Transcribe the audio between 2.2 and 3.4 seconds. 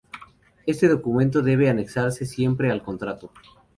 siempre al contrato.